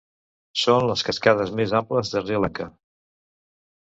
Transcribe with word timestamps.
Són 0.59 0.85
les 0.91 1.03
cascades 1.09 1.51
més 1.59 1.75
amples 1.79 2.13
de 2.13 2.23
Sri 2.23 2.39
Lanka. 2.47 2.67